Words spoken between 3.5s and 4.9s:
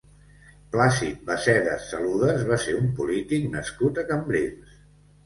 nascut a Cambrils.